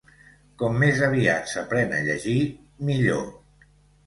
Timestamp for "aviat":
1.07-1.51